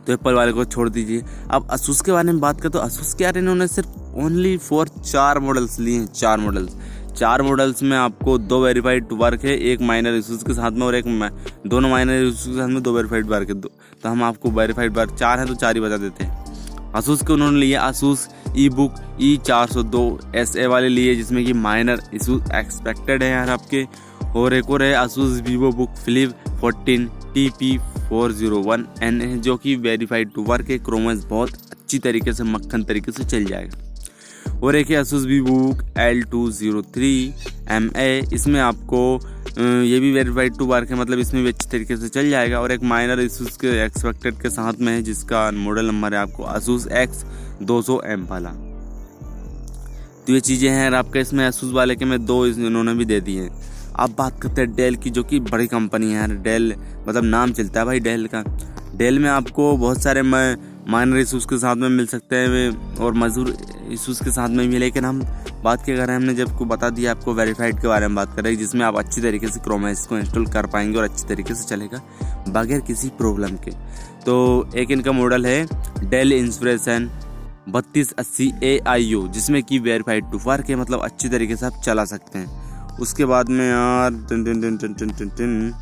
तो 0.10 0.14
एप्पल 0.14 0.34
वाले 0.34 0.52
को 0.52 0.64
छोड़ 0.66 0.88
दीजिए। 0.90 1.24
अब 1.52 1.68
असूस 1.72 2.02
के 2.02 2.12
बारे 2.12 2.26
में 2.26 2.40
बात 2.42 2.62
करें 2.62 2.72
तो 2.72 2.80
असूस 2.80 3.14
के 3.14 3.24
यार 3.24 3.38
इन्होंने 3.38 3.68
सिर्फ़ 3.70 3.90
ओनली 4.18 4.56
फोर 4.60 4.88
चार 5.02 5.40
मॉडल्स 5.40 5.80
लिए 5.80 6.00
हैं, 6.00 6.06
चार 6.08 6.40
मॉडल्स 6.40 6.76
चार 7.12 7.42
मॉडल्स 7.42 7.82
में 7.84 7.96
आपको 7.98 8.38
दो 8.40 8.62
वेरीफाइड 8.64 9.08
वर्क 9.14 9.44
है, 9.46 9.56
एक 9.62 9.82
माइनर 9.82 10.16
इशूज 10.16 10.44
के 10.44 10.54
साथ 10.54 10.72
में 10.72 10.86
और 10.88 10.96
एक 10.96 11.06
दोनों 11.68 11.90
माइनर 11.90 12.24
इशूज 12.24 12.46
के 12.46 12.54
साथ 12.54 12.68
में 12.68 12.82
दो 12.84 12.94
वेरीफाइड 12.94 13.26
वर्क 13.28 13.50
है। 13.50 13.56
दो 13.56 13.72
तो 14.04 14.10
हम 14.10 14.24
आपको 14.24 14.52
वेरीफाइड 14.52 14.98
वर्क 14.98 15.16
चार 15.16 15.40
हैं 15.40 15.48
तो 15.48 15.56
चार 15.56 15.76
ही 15.76 15.82
बता 15.82 15.98
देते 15.98 16.24
हैं। 16.24 16.94
असूस 16.96 17.22
के 17.22 17.34
उन्होंने 17.34 17.60
लिए 17.60 17.76
असूस 17.78 18.28
ई 18.58 18.70
बुक 18.72 18.96
ई 19.22 19.36
चार 19.46 19.68
सौ 19.68 19.84
दो 19.86 20.20
एस 20.36 20.56
ए 20.56 20.66
वाले 20.68 20.90
लिए, 20.90 21.16
जिसमें 21.16 21.46
कि 21.46 21.54
माइनर 21.56 22.02
इशूज 22.14 22.52
एक्सपेक्टेड 22.56 23.24
है 23.24 23.32
यार 23.32 23.50
आपके। 23.50 23.86
और 24.36 24.54
एक 24.54 24.70
और 24.70 24.84
है 24.84 24.94
Asus 24.96 25.42
VivoBook 25.72 25.96
Flip 25.96 26.32
fourteen 26.62 27.06
T 27.34 27.50
P 27.60 27.78
four 28.10 28.32
zero 28.34 28.62
one 28.62 28.86
N 29.04 29.22
है, 29.22 29.38
जो 29.40 29.56
कि 29.58 29.76
वेरीफाइड 29.78 30.34
टू 30.34 30.44
वर्क 30.44 30.70
है। 30.70 30.78
क्रोमस 30.80 31.24
बहुत 31.26 31.52
अच्छी 31.72 32.00
तरीके 32.00 32.34
से, 32.34 32.44
मक्खन 32.46 32.84
तरीके 32.84 33.12
से 33.12 33.24
चल 33.26 33.46
जाएगा। 33.46 33.86
और 34.58 34.76
एक 34.76 34.90
है 34.92 35.02
V 35.04 35.40
book 35.42 35.84
L 36.00 36.22
two 36.24 36.50
zero 36.52 36.82
three 36.94 37.12
M 37.72 37.90
A 37.98 38.24
इसमें 38.34 38.60
आपको 38.62 39.20
ये 39.60 40.00
भी 40.00 40.12
वेरीफाइड 40.14 40.58
टू 40.58 40.66
वर्क 40.66 40.90
है 40.90 40.96
मतलब 40.98 41.20
इसमें 41.20 41.44
भी 41.44 41.50
अच्छी 41.50 41.70
तरीके 41.70 41.98
से 41.98 42.10
चल 42.10 42.30
जाएगा। 42.30 42.60
और 42.60 42.72
एक 42.72 42.84
माइनर 42.86 43.20
इशूज 43.20 43.58
के 43.58 43.68
एक्सपेक्टेड 43.86 44.42
के 44.42 44.50
साथ 44.50 44.80
में 44.80 44.92
है, 44.94 45.02
जिसका 45.04 45.50
मॉडल 45.54 45.86
नंबर 45.86 46.14
है 46.14 46.20
आपको 46.20 46.44
असूस 46.46 46.88
एक्स 46.94 47.24
दो 47.62 47.82
सौ 47.82 48.02
एम 48.06 48.26
वाला। 48.30 48.50
तो 50.20 50.34
ये 50.34 50.40
चीज़ें 50.42 50.70
हैं 50.70 50.92
आपके 50.94 51.20
इसमें 51.20 51.46
असूस 51.46 51.72
वाले 51.74 51.96
के 51.96 52.06
में 52.06 52.26
दो 52.26 52.46
इन्होंने 52.48 52.94
भी 52.94 53.06
दे 53.06 53.20
दिए 53.22 53.42
हैं। 53.42 53.69
अब 54.00 54.14
बात 54.18 54.40
करते 54.42 54.62
हैं 54.62 54.76
डेल 54.76 54.96
की, 54.96 55.10
जो 55.10 55.24
कि 55.24 55.40
बड़ी 55.42 55.68
कंपनी 55.68 56.12
है 56.14 56.28
डेल 56.44 56.74
मतलब 57.08 57.24
नाम 57.26 57.52
चलता 57.52 57.80
है 57.80 57.86
भाई 57.86 58.00
डेल 58.00 58.28
का। 58.28 58.44
डेल 58.96 59.20
में 59.20 59.30
आपको 59.30 59.76
बहुत 59.78 60.02
सारे 60.02 60.22
माइनर 60.22 61.18
इशूज़ 61.18 61.48
के 61.48 61.58
साथ 61.58 61.76
में 61.76 61.90
मिल 61.90 62.06
सकते 62.08 62.36
हैं 62.36 62.98
और 62.98 63.14
मजदूर 63.14 63.56
इशूज़ 63.92 64.24
के 64.24 64.32
साथ 64.32 64.50
में 64.50 64.68
भी, 64.70 64.78
लेकिन 64.78 65.06
हम 65.06 65.22
बात 65.64 65.84
क्या 65.86 65.96
कर 65.96 66.12
हमने 66.12 66.34
जब 66.34 66.58
को 66.58 66.66
बता 66.66 66.90
दिया, 66.90 67.12
आपको 67.12 67.34
वेरीफाइड 67.34 67.80
के 67.82 67.88
बारे 67.88 68.08
में 68.08 68.16
बात 68.16 68.36
कर, 68.36 68.50
जिसमें 68.56 68.86
आप 68.86 68.98
अच्छी 68.98 69.22
तरीके 69.22 69.48
से 69.48 69.60
क्रोमाइस 69.60 70.06
को 70.08 70.18
इंस्टॉल 70.18 70.46
कर 70.48 70.66
पाएँगे 70.66 70.98
और 70.98 71.04
अच्छी 71.04 71.28
तरीके 71.28 71.56
से 71.56 71.68
चलेगा, 71.68 72.02
बगैर 72.50 72.82
किसी 72.82 73.10
प्रॉब्लम 73.18 73.56
के। 73.58 73.72
तो 74.26 74.70
एक 74.76 74.92
इनका 74.92 75.12
मॉडल 75.12 75.46
है, 75.46 75.66
डेल 76.02 76.34
इंस्पिरेशन 76.34 77.10
बत्तीस 77.70 78.12
अस्सी 78.14 78.52
ए 78.64 78.80
आई 78.88 79.04
यू 79.04 79.28
जिसमें 79.28 79.62
कि 79.64 79.80
वेरीफाइड 79.80 80.32
टू 80.32 80.38
वर्क 80.46 80.70
है 80.70 80.76
मतलब 80.76 81.00
अच्छी 81.00 81.30
तरीके 81.30 81.56
से 81.56 81.66
आप 81.66 81.82
चला 81.86 82.06
सकते 82.06 82.40
हैं। 82.40 82.69
उसके 83.02 83.26
बाद 83.26 83.50
में 83.50 83.66
यार 83.70 84.12
टिन 84.30 84.44
टिन 84.46 84.62
टिन 84.62 84.78
टिन 84.78 84.94
टिन 84.94 85.10
टिन 85.10 85.30
टिन 85.30 85.74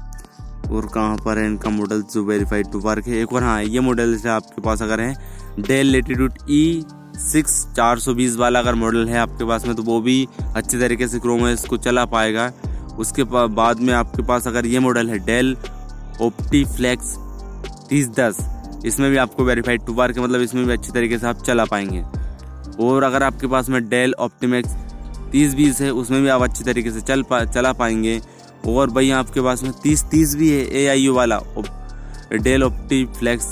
और 0.72 0.86
कहाँ 0.94 1.16
पर 1.18 1.38
है 1.38 1.46
इनका 1.46 1.69
मॉडल 1.69 2.02
जो 2.14 2.24
वेरीफाइड 2.24 2.72
टू 2.72 2.80
वर्क 2.80 3.08
है? 3.08 3.18
एक 3.18 3.34
और 3.34 3.44
हाँ 3.44 3.64
ये 3.64 3.80
मॉडल 3.80 4.16
है 4.16 4.30
आपके 4.31 4.62
पास 4.62 4.81
अगर 4.81 5.00
है 5.00 5.14
डेल 5.60 5.88
लेटीट्यूड 5.88 6.34
ई 6.50 6.84
सिक्स 7.22 7.66
चार 7.75 8.00
सौ 8.00 8.14
बीस 8.14 8.36
वाला 8.38 8.60
अगर 8.60 8.75
मॉडल 8.75 9.08
है 9.10 9.18
आपके 9.18 9.46
पास 9.46 9.66
में 9.68 9.75
तो 9.75 9.84
वो 9.84 10.00
भी 10.01 10.27
अच्छे 10.56 10.80
तरीके 10.80 11.08
से 11.08 11.20
क्रोमस 11.20 11.65
को 11.65 11.77
चला 11.77 12.06
पाएगा। 12.06 12.51
उसके 13.00 13.24
बाद 13.24 13.80
में 13.80 13.94
आपके 13.94 14.24
पास 14.24 14.48
अगर 14.48 14.65
ये 14.65 14.80
मॉडल 14.80 15.10
है 15.10 15.18
डेल 15.25 15.56
ओप्टी 16.22 16.63
फ्लेक्स 16.65 17.15
तीस 17.89 18.10
दस, 18.10 18.38
इसमें 18.86 19.10
भी 19.12 19.18
आपको 19.18 19.44
वेरीफाइड 19.44 19.86
टू 19.86 19.94
वर्क 19.94 20.18
मतलब 20.20 20.41
इसमें 20.41 20.65
भी 20.65 20.74
अच्छी 20.74 20.91
तरीके 20.91 21.18
से 21.20 21.27
आप 21.27 21.44
चला 21.44 21.65
पाएँगे। 21.65 22.03
और 22.80 23.03
अगर 23.03 23.24
आपके 23.24 23.48
पास 23.48 23.70
में 23.70 23.88
डेल 23.89 24.13
ऑप्टीमेक्स 24.20 24.75
तीस 25.31 25.53
बीस 25.53 25.81
है, 25.81 25.91
उसमें 25.91 26.22
भी 26.22 26.29
आप 26.29 26.41
अच्छी 26.41 26.63
तरीके 26.63 26.91
से 26.91 27.01
चल 27.01 27.24
पा, 27.24 27.43
चला 27.46 27.72
पाएँगे। 27.74 28.19
और 28.67 28.89
भाई, 28.89 29.10
आपके 29.12 29.41
पास 29.41 29.63
में 29.63 29.72
तीस 29.84 30.03
तीस 30.03 30.36
भी 30.36 30.50
है 30.50 30.63
ए 30.74 30.88
आई 30.88 31.01
यू 31.01 31.13
वाला 31.13 31.39
डेल 32.34 32.63
ऑप्टी 32.63 33.03
फ्लैक्स 33.19 33.46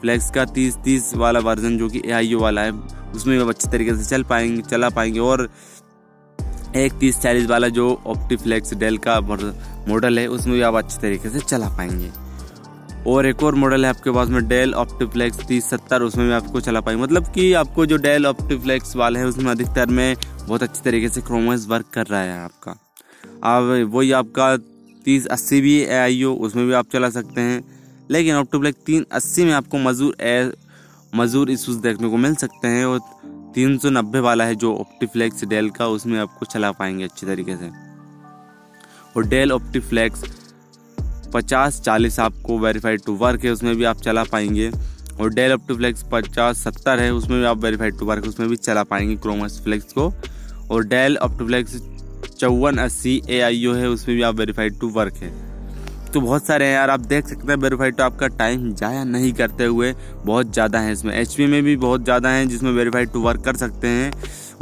फ्लैक्स 0.00 0.30
का 0.30 0.44
तीस 0.44 0.76
तीस 0.76 1.14
वाला 1.14 1.40
वर्जन 1.40 1.76
जो 1.78 1.88
कि 1.88 2.02
ए 2.06 2.10
आई 2.10 2.26
यू 2.26 2.38
वाला 2.38 2.62
है, 2.62 2.72
उसमें 3.14 3.38
भी 3.38 3.48
अच्छे 3.48 3.70
तरीके 3.70 3.94
से 3.96 4.04
चल 4.04 4.22
पाएँगे, 4.22 4.62
चला 4.62 4.88
पाएँगे। 4.88 5.20
और 5.20 5.48
एक 6.76 6.92
तीस, 6.92 7.20
चालीस 7.20 7.46
वाला 7.46 7.68
जो 7.68 7.86
ऑप्टी 8.06 8.36
फ्लेक्स 8.36 8.74
डेल 8.74 8.98
का 8.98 9.20
मॉडल 9.88 10.18
है, 10.18 10.26
उसमें 10.26 10.56
भी 10.56 10.62
आप 10.62 10.74
अच्छे 10.74 11.00
तरीके 11.00 11.28
से 11.28 11.40
चला 11.40 11.68
पाएँगे। 11.68 12.10
और 13.06 13.26
एक 13.26 13.42
और 13.42 13.54
मॉडल 13.54 13.84
है 13.84 13.90
आपके 13.90 14.10
पास 14.10 14.28
में 14.28 14.46
डेल 14.48 14.74
ऑप्टीफ्लेक्स 14.74 15.44
तीस, 15.46 15.68
सत्तर, 15.70 16.02
उसमें 16.02 16.26
भी 16.26 16.32
आपको 16.32 16.60
चला 16.60 16.80
पाएँगे। 16.80 17.02
मतलब 17.02 17.32
कि 17.32 17.52
आपको 17.52 17.86
जो 17.86 17.96
डेल 17.96 18.26
ऑप्टीफ्लेक्स 18.26 18.96
वाला 18.96 19.20
है, 19.20 19.26
उसमें 19.26 19.50
अधिकतर 19.50 19.86
में 19.86 20.16
बहुत 20.48 20.62
अच्छी 20.62 20.82
तरीके 20.84 21.08
से 21.08 21.20
क्रोमस 21.20 21.66
वर्क 21.68 21.86
कर 21.92 22.06
रहा 22.06 22.20
है 22.20 22.40
आपका। 22.40 22.72
अब 23.44 23.90
वही 23.92 24.12
आपका 24.12 24.56
तीस 25.04 25.26
अस्सी 25.26 25.60
भी 25.60 25.78
ए 25.80 25.94
आई 25.94 26.22
हो, 26.22 26.34
उसमें 26.34 26.66
भी 26.66 26.72
आप 26.72 26.86
चला 26.92 27.10
सकते 27.10 27.40
हैं। 27.40 27.64
लेकिन 28.10 28.34
ऑप्टोब्लैक 28.34 28.74
तीन 28.86 29.06
अस्सी 29.12 29.44
में 29.44 29.52
आपको 29.52 29.78
मजूर 29.78 30.16
ए 30.20 30.52
मजूर 31.14 31.50
इशूज़ 31.50 31.78
देखने 31.78 32.08
को 32.08 32.16
मिल 32.16 32.34
सकते 32.34 32.68
हैं 32.68 32.84
और 32.86 33.00
तीन 33.54 33.78
सौ 33.78 33.90
नब्बे 33.90 34.20
वाला 34.20 34.44
है 34.44 34.54
जो 34.54 34.74
ऑप्टीफ्लैक्स 34.76 35.44
डेल 35.44 35.70
का, 35.70 35.86
उसमें 35.86 36.18
आपको 36.18 36.46
चला 36.46 36.72
पाएँगे 36.72 37.04
अच्छी 37.04 37.26
तरीके 37.26 37.56
से। 37.56 37.70
और 39.16 39.26
डेल 39.26 39.52
ऑप्टीफ्लैक्स 39.52 40.24
पचास 41.34 41.80
चालीस 41.80 42.20
आपको 42.20 42.58
वेरीफाइड 42.58 43.00
टू 43.06 43.12
वर्क 43.12 43.44
है, 43.44 43.50
उसमें 43.50 43.76
भी 43.76 43.84
आप 43.84 43.96
चला 43.96 44.24
पाएँगे। 44.24 44.70
और 45.20 45.32
डेल 45.34 45.52
अप 45.52 45.66
टू 45.68 45.76
फ्लेक्स 45.76 46.04
पचास 46.12 46.64
सत्तर 46.64 47.00
है, 47.00 47.12
उसमें 47.14 47.38
भी 47.38 47.44
आप 47.46 47.58
वेरीफाइड 47.58 47.98
टू 47.98 48.06
वर्क 48.06 48.26
उसमें 48.26 48.48
भी 48.48 48.56
चला 48.58 48.82
पाएँगे 48.84 49.16
क्रोमस 49.16 49.60
फ्लेक्स 49.64 49.92
को। 49.92 50.12
और 50.70 50.84
डेल 50.86 51.16
अप 51.16 51.38
टू 51.38 51.46
फ्लेक्स 51.46 51.80
चौवन 52.30 52.78
अस्सी 52.78 53.20
ए 53.28 53.40
आई 53.40 53.66
ओ 53.66 53.72
है, 53.74 53.88
उसमें 53.88 54.16
भी 54.16 54.22
आप 54.22 54.34
वेरीफाइड 54.34 54.78
टू 54.80 54.88
वर्क 54.90 55.14
है। 55.14 55.30
तो 56.12 56.20
बहुत 56.20 56.46
सारे 56.46 56.64
हैं 56.64 56.74
यार, 56.74 56.90
आप 56.90 57.00
देख 57.02 57.26
सकते 57.26 57.52
हैं 57.52 57.58
वेरीफाइड 57.58 57.96
टू 57.96 58.02
आपका 58.02 58.26
टाइम 58.28 58.72
जाया 58.74 59.04
नहीं 59.04 59.32
करते 59.32 59.64
हुए, 59.64 59.92
बहुत 60.24 60.52
ज़्यादा 60.52 60.78
है 60.78 60.92
इसमें। 60.92 61.12
HP 61.24 61.46
में 61.48 61.62
भी 61.62 61.76
बहुत 61.76 62.04
ज़्यादा 62.04 62.28
हैं 62.28 62.48
जिसमें 62.48 62.70
वेरीफाइड 62.72 63.12
टू 63.12 63.20
वर्क 63.20 63.44
कर 63.44 63.56
सकते 63.56 63.88
हैं। 63.88 64.12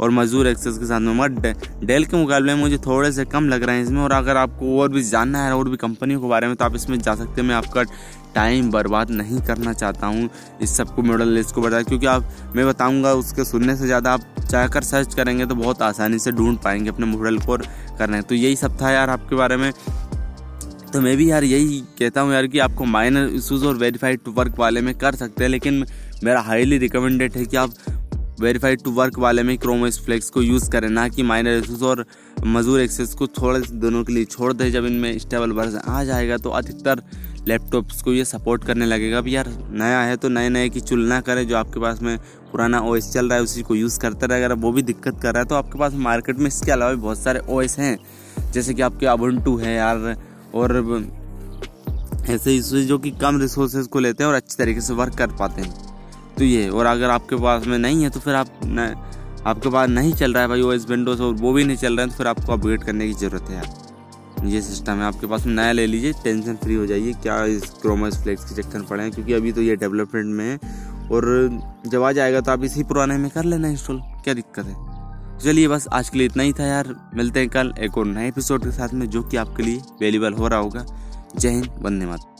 और 0.01 0.09
मजदूर 0.11 0.47
एक्सेस 0.47 0.77
के 0.77 0.85
साथ 0.85 0.99
में। 0.99 1.13
मगर 1.15 1.85
डेल 1.85 2.05
के 2.05 2.17
मुकाबले 2.17 2.53
में 2.53 2.61
मुझे 2.61 2.77
थोड़े 2.77 3.11
से 3.11 3.25
कम 3.27 3.49
लग 3.49 3.63
रहे 3.63 3.75
हैं 3.75 3.83
इसमें। 3.83 4.01
और 4.01 4.11
अगर 4.11 4.37
आपको 4.37 4.79
और 4.81 4.89
भी 4.89 5.03
जानना 5.03 5.45
है 5.45 5.55
और 5.55 5.69
भी 5.69 5.77
कंपनियों 5.77 6.21
के 6.21 6.27
बारे 6.27 6.47
में 6.47 6.55
तो 6.55 6.65
आप 6.65 6.75
इसमें 6.75 6.97
जा 6.99 7.15
सकते 7.15 7.41
हैं। 7.41 7.47
मैं 7.47 7.55
आपका 7.55 7.83
टाइम 8.35 8.69
बर्बाद 8.71 9.09
नहीं 9.11 9.41
करना 9.41 9.73
चाहता 9.73 10.07
हूँ 10.07 10.29
इस 10.61 10.75
सबको 10.77 11.01
मॉडल 11.03 11.29
लिस्ट 11.29 11.55
को 11.55 11.61
बताया। 11.61 11.83
क्योंकि 11.83 12.05
आप, 12.07 12.29
मैं 12.55 12.67
बताऊँगा, 12.67 13.13
उसके 13.13 13.45
सुनने 13.45 13.75
से 13.75 13.85
ज़्यादा 13.85 14.13
आप 14.13 14.21
जाकर 14.41 14.83
सर्च 14.83 15.13
करेंगे 15.13 15.45
तो 15.45 15.55
बहुत 15.55 15.81
आसानी 15.81 16.19
से 16.19 16.31
ढूंढ 16.31 16.57
पाएँगे 16.57 16.89
अपने 16.89 17.05
मॉडल 17.07 17.37
को 17.39 17.57
करने 17.97 18.21
तो 18.21 18.35
यही 18.35 18.55
सब 18.55 18.81
था 18.81 18.91
यार 18.91 19.09
आपके 19.09 19.35
बारे 19.35 19.57
में। 19.57 19.71
तो 20.93 21.01
मैं 21.01 21.15
भी 21.17 21.29
यार 21.29 21.43
यही 21.43 21.79
कहता 21.99 22.21
हूँ 22.21 22.33
यार 22.33 22.47
कि 22.47 22.59
आपको 22.59 22.85
माइनर 22.85 23.27
इशूज़ 23.27 23.65
और 23.65 23.75
वेरीफाइड 23.77 24.19
वर्क 24.29 24.55
वाले 24.59 24.81
में 24.81 24.93
कर 24.95 25.15
सकते 25.15 25.43
हैं, 25.43 25.49
लेकिन 25.51 25.85
मेरा 26.23 26.41
हाईली 26.41 26.77
रिकमेंडेड 26.77 27.33
है 27.33 27.45
कि 27.45 27.57
आप 27.57 27.73
वेरीफाइड 28.41 28.81
टू 28.83 28.91
वर्क 28.91 29.17
वाले 29.19 29.43
में 29.43 29.57
क्रोमोस 29.57 29.99
फ्लेक्स 30.05 30.29
को 30.29 30.41
यूज़ 30.41 30.69
करें, 30.71 30.89
ना 30.89 31.07
कि 31.09 31.23
माइनर 31.23 31.57
इशूज़ 31.57 31.83
और 31.85 32.05
मजूर 32.47 32.79
एक्सेस 32.81 33.13
को 33.13 33.27
थोड़े 33.29 33.59
दोनों 33.71 34.03
के 34.03 34.13
लिए 34.13 34.25
छोड़ 34.25 34.51
दें। 34.53 34.71
जब 34.71 34.85
इनमें 34.85 35.17
स्टेबल 35.19 35.51
वर्जन 35.53 35.81
आ 35.87 36.03
जाएगा 36.03 36.37
तो 36.37 36.49
अधिकतर 36.51 37.01
लैपटॉप्स 37.47 38.01
को 38.01 38.13
ये 38.13 38.25
सपोर्ट 38.25 38.63
करने 38.65 38.85
लगेगा। 38.85 39.17
अब 39.17 39.27
यार, 39.27 39.47
नया 39.71 40.01
है 40.01 40.15
तो 40.17 40.29
नए 40.29 40.49
नए 40.49 40.69
की 40.69 40.79
चुलना 40.81 41.19
करें 41.21 41.47
जो 41.47 41.57
आपके 41.57 41.79
पास 41.79 42.01
में 42.01 42.17
पुराना 42.51 42.79
ओएस 42.81 43.11
चल 43.11 43.29
रहा 43.29 43.37
है, 43.37 43.43
उसी 43.43 43.61
को 43.61 43.75
यूज़ 43.75 43.99
करते 43.99 44.27
रहे। 44.27 44.43
अगर 44.43 44.53
वो 44.55 44.71
भी 44.71 44.81
दिक्कत 44.83 45.19
कर 45.21 45.33
रहा 45.33 45.41
है 45.41 45.47
तो 45.47 45.55
आपके 45.55 45.79
पास 45.79 45.93
मार्केट 45.99 46.39
में 46.39 46.47
इसके 46.47 46.71
अलावा 46.71 46.93
भी 46.93 47.01
बहुत 47.01 47.19
सारे 47.19 47.41
ओएस 47.49 47.77
हैं, 47.79 47.97
जैसे 48.51 48.73
कि 48.73 48.81
आपके 48.81 49.05
अबुंटू 49.07 49.55
है 49.57 49.75
यार, 49.75 50.15
और 50.55 50.75
ऐसे 52.29 52.55
इशूज 52.55 52.83
जो 52.85 52.97
कि 52.97 53.11
कम 53.11 53.39
रिसोर्सेज 53.41 53.87
को 53.87 53.99
लेते 53.99 54.23
हैं 54.23 54.29
और 54.29 54.35
अच्छी 54.35 54.55
तरीके 54.57 54.81
से 54.81 54.93
वर्क 54.93 55.15
कर 55.17 55.35
पाते 55.39 55.61
हैं। 55.61 55.90
तो 56.37 56.43
ये 56.43 56.69
और 56.69 56.85
अगर 56.85 57.09
आपके 57.09 57.35
पास 57.35 57.67
में 57.67 57.77
नहीं 57.77 58.03
है 58.03 58.09
तो 58.09 58.19
फिर 58.19 58.35
आप 58.35 58.47
न, 58.65 58.79
आपके 59.45 59.69
पास 59.69 59.89
नहीं 59.89 60.13
चल 60.13 60.33
रहा 60.33 60.43
है 60.43 60.49
भाई 60.49 60.61
वो 60.61 60.73
एस 60.73 60.85
विंडोज़ 60.89 61.21
और 61.21 61.33
वो 61.33 61.53
भी 61.53 61.63
नहीं 61.63 61.77
चल 61.77 61.95
रहा 61.97 62.05
है 62.05 62.11
तो 62.11 62.17
फिर 62.17 62.27
आपको 62.27 62.53
अपग्रेड 62.53 62.83
करने 62.83 63.07
की 63.07 63.13
ज़रूरत 63.13 63.49
है 63.49 63.55
यार। 63.55 64.45
ये 64.47 64.61
सिस्टम 64.61 64.93
है 64.93 65.03
आपके 65.03 65.27
पास 65.27 65.45
में 65.45 65.53
नया 65.53 65.71
ले 65.71 65.87
लीजिए 65.87 66.13
टेंशन 66.23 66.55
फ्री 66.55 66.75
हो 66.75 66.85
जाइए 66.85 67.13
क्या 67.13 67.43
इस 67.45 67.69
क्रोमस 67.81 68.23
फ्लेक्स 68.23 68.49
के 68.49 68.61
चक्कर 68.61 68.81
पड़े 68.81 69.03
हैं 69.03 69.11
क्योंकि 69.11 69.33
अभी 69.33 69.51
तो 69.51 69.61
ये 69.61 69.75
डेवलपमेंट 69.75 70.27
में 70.27 70.45
है 70.45 70.57
और 71.09 71.49
जब 71.87 72.03
आ 72.03 72.11
जाएगा 72.11 72.41
तो 72.41 72.51
आप 72.51 72.63
इसी 72.63 72.83
पुराने 72.83 73.17
में 73.17 73.29
कर 73.31 73.43
लेना 73.43 73.67
इंस्टॉल 73.67 74.01
क्या 74.23 74.33
दिक्कत 74.33 74.65
है? 74.65 75.39
चलिए 75.39 75.67
बस 75.67 75.87
आज 75.87 76.09
के 76.09 76.17
लिए 76.17 76.27
इतना 76.27 76.43
ही 76.43 76.53
था 76.53 76.65
यार 76.65 76.95
मिलते 77.15 77.39
हैं 77.39 77.49
कल 77.49 77.73
एक 77.79 77.97
और 77.97 78.05
नए 78.05 78.27
एपिसोड 78.27 78.63
के 78.63 78.71
साथ 78.71 78.93
में 78.93 79.09
जो 79.09 79.23
कि 79.23 79.37
आपके 79.37 79.63
लिए 79.63 79.77
अवेलेबल 79.77 80.33
हो 80.33 80.47
रहा 80.47 80.59
होगा। 80.59 80.85
Jai 81.37 81.49
Hind 81.49 81.69
Vande 81.79 82.05
Mataram. 82.05 82.30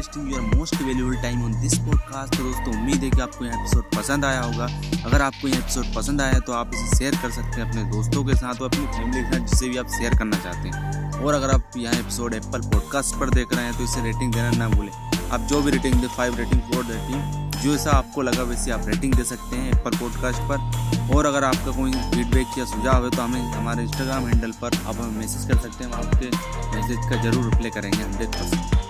Investing 0.00 0.32
your 0.32 0.42
most 0.56 0.74
valuable 0.82 1.16
time 1.22 1.42
on 1.44 1.60
this 1.60 1.76
podcast 1.78 2.36
तो 2.36 2.42
दोस्तों, 2.42 2.74
उम्मीद 2.74 3.02
है 3.04 3.08
कि 3.10 3.20
आपको 3.20 3.44
यह 3.44 3.54
एपिसोड 3.54 3.90
पसंद 3.96 4.24
आया 4.24 4.40
होगा। 4.42 4.66
अगर 5.06 5.22
आपको 5.22 5.48
यह 5.48 5.56
एपिसोड 5.58 5.94
पसंद 5.94 6.20
आया 6.22 6.38
तो 6.46 6.52
आप 6.52 6.70
इसे 6.74 6.96
शेयर 6.98 7.16
कर 7.22 7.30
सकते 7.30 7.60
हैं 7.60 7.68
अपने 7.68 7.82
दोस्तों 7.90 8.24
के 8.24 8.34
साथ 8.34 8.62
और 8.62 8.68
अपनी 8.68 8.86
फैमिली 8.86 9.22
के 9.22 9.30
साथ, 9.30 9.46
जिसे 9.46 9.68
भी 9.68 9.76
आप 9.78 9.88
शेयर 9.98 10.14
करना 10.18 10.36
चाहते 10.38 10.68
हैं। 10.68 11.20
और 11.20 11.34
अगर 11.34 11.50
आप 11.50 11.76
यह 11.76 11.98
एपिसोड 11.98 12.34
एप्पल 12.34 12.60
पॉडकास्ट 12.70 13.20
पर 13.20 13.30
देख 13.30 13.52
रहे 13.54 13.64
हैं 13.64 13.76
तो 13.78 13.84
इसे 13.84 14.02
रेटिंग 14.02 14.32
देना 14.34 14.50
ना 14.56 14.68
भूलें। 14.70 14.92
आप 15.30 15.46
जो 15.50 15.60
भी 15.62 15.70
रेटिंग 15.70 15.94
दे 15.94 16.06
फाइव 16.16 16.38
रेटिंग 16.38 16.60
फोर 16.70 16.84
रेटिंग 16.86 17.48
जो 17.60 17.74
ऐसा 17.74 17.90
आपको 17.92 18.22
लगा, 18.22 18.42
वैसे 18.44 18.70
आप 18.70 18.88
रेटिंग 18.88 19.14
दे 19.14 19.24
सकते 19.24 19.56
हैं 19.56 19.72
एप्पल 19.72 19.98
पॉडकास्ट 19.98 20.42
पर। 20.50 21.14
और 21.16 21.26
अगर 21.26 21.44
आपका 21.44 21.76
कोई 21.76 21.92
फीडबैक 21.92 22.58
या 22.58 22.64
सुझाव 22.66 23.04
है 23.04 23.10
तो 23.10 23.22
हमें 23.22 23.52
हमारे 23.52 23.82
इंस्टाग्राम 23.82 24.26
हैंडल 24.28 24.52
पर 24.62 24.76
आप 24.78 24.94
हमें 24.96 25.18
मैसेज 25.18 25.48
कर 25.50 25.58
सकते 25.68 25.84
हैं। 25.84 25.92
हम 25.92 26.00
आपके 26.00 26.30
मैसेज 26.76 27.10
का 27.10 27.22
ज़रूर 27.22 27.44
रिप्लाई 27.44 27.70
करेंगे 27.70 28.02
हंड्रेड 28.02 28.28
परसेंट 28.30 28.89